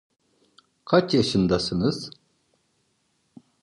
Kaç 0.85 1.13
yaşındasınız? 1.13 2.09